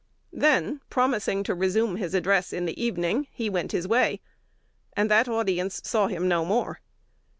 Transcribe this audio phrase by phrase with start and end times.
[0.33, 4.19] Then, promising to resume his address in the evening, he went his way;
[4.93, 6.79] and that audience "saw him no more."